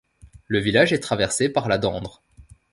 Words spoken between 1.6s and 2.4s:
la Dendre.